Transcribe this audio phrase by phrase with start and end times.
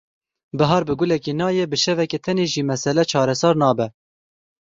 [0.57, 3.87] Bihar bi gulekê nayê bi şeveke tenê jî mesele çareser nabe.